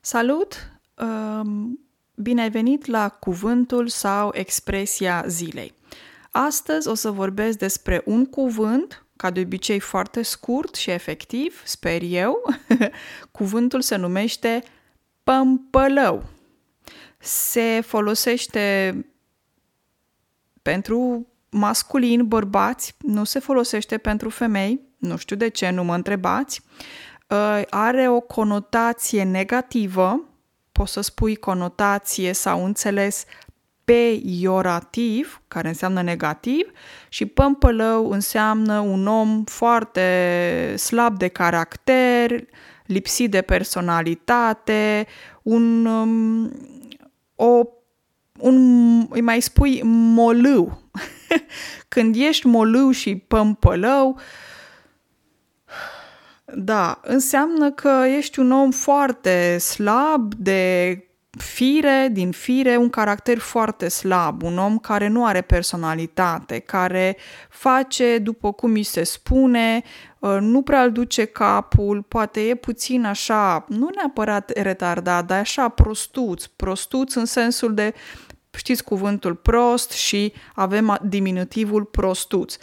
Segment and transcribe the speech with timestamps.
[0.00, 0.80] Salut!
[0.94, 1.80] Um,
[2.14, 5.74] bine ai venit la cuvântul sau expresia zilei.
[6.30, 12.02] Astăzi o să vorbesc despre un cuvânt, ca de obicei foarte scurt și efectiv, sper
[12.02, 12.42] eu.
[13.30, 14.62] Cuvântul se numește
[15.24, 16.24] pămpălău.
[17.18, 18.94] Se folosește
[20.62, 26.62] pentru masculin, bărbați, nu se folosește pentru femei, nu știu de ce, nu mă întrebați.
[27.30, 30.20] Uh, are o conotație negativă,
[30.72, 33.24] poți să spui conotație sau înțeles
[33.84, 36.70] peiorativ, care înseamnă negativ,
[37.08, 42.44] și pămpălău înseamnă un om foarte slab de caracter,
[42.86, 45.06] lipsit de personalitate,
[45.42, 46.52] un, um,
[47.34, 47.62] o,
[48.40, 50.82] un, îi mai spui molâu.
[51.88, 54.20] Când ești molâu și pămpălău, uh,
[56.54, 61.02] da, înseamnă că ești un om foarte slab, de
[61.38, 67.16] fire, din fire, un caracter foarte slab, un om care nu are personalitate, care
[67.50, 69.82] face după cum îi se spune,
[70.18, 75.68] uh, nu prea îl duce capul, poate e puțin așa, nu neapărat retardat, dar așa
[75.68, 77.94] prostuț, prostuț în sensul de
[78.56, 82.56] știți cuvântul prost și avem diminutivul prostuț.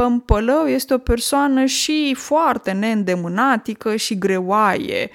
[0.00, 5.10] Pămpălău este o persoană și foarte neîndemânatică și greoaie.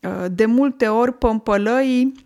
[0.00, 2.24] Uh, de multe ori pămpălăii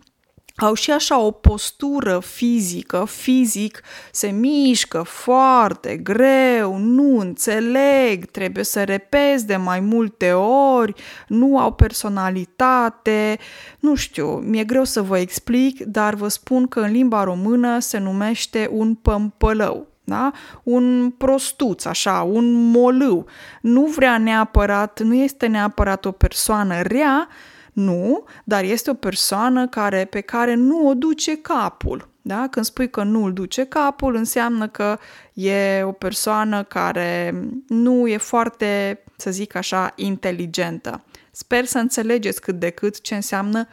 [0.55, 3.81] au și așa o postură fizică, fizic,
[4.11, 10.93] se mișcă foarte greu, nu înțeleg, trebuie să repezi de mai multe ori,
[11.27, 13.37] nu au personalitate,
[13.79, 17.97] nu știu, mi-e greu să vă explic, dar vă spun că în limba română se
[17.97, 20.31] numește un pămpălău da?
[20.63, 23.25] un prostuț, așa, un molâu.
[23.61, 27.27] Nu vrea neapărat, nu este neapărat o persoană rea,
[27.73, 32.09] nu, dar este o persoană care, pe care nu o duce capul.
[32.21, 32.47] Da?
[32.47, 34.97] Când spui că nu îl duce capul, înseamnă că
[35.33, 37.33] e o persoană care
[37.67, 41.03] nu e foarte, să zic așa, inteligentă.
[41.31, 43.67] Sper să înțelegeți cât de cât ce înseamnă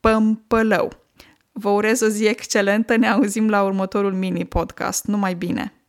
[0.00, 0.92] pămpălău.
[1.52, 5.04] Vă urez o zi excelentă, ne auzim la următorul mini-podcast.
[5.04, 5.79] Numai bine!